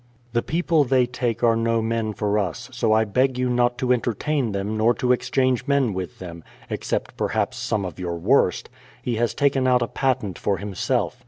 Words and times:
The 0.33 0.41
people 0.41 0.83
they 0.83 1.05
take 1.05 1.43
are 1.43 1.55
no 1.55 1.79
men 1.79 2.13
for 2.13 2.39
us, 2.39 2.69
so 2.73 2.91
I 2.91 3.05
beg 3.05 3.37
you 3.37 3.51
not 3.51 3.77
to 3.77 3.93
entertain 3.93 4.51
them 4.51 4.75
nor 4.75 4.95
to 4.95 5.11
exchange 5.11 5.67
men 5.67 5.93
with 5.93 6.17
them, 6.17 6.43
except 6.71 7.15
perhaps 7.17 7.57
some 7.59 7.85
of 7.85 7.99
your 7.99 8.15
worst. 8.17 8.67
He 9.03 9.17
has 9.17 9.35
taken 9.35 9.67
out 9.67 9.83
a 9.83 9.87
patent 9.87 10.39
for 10.39 10.57
himself. 10.57 11.19